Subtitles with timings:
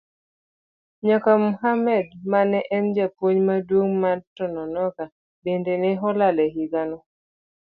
[1.07, 5.03] Nyaka Mohammad mane en japuonj maduong' mar Tononoka
[5.43, 6.97] bende ne olal e higano.